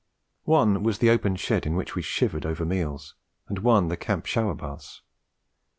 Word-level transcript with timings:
One 0.49 0.81
was 0.81 0.97
the 0.97 1.11
open 1.11 1.35
shed 1.35 1.67
in 1.67 1.75
which 1.75 1.93
we 1.93 2.01
shivered 2.01 2.43
over 2.43 2.65
meals, 2.65 3.13
and 3.47 3.59
one 3.59 3.89
the 3.89 3.95
camp 3.97 4.25
shower 4.25 4.55
baths. 4.55 5.03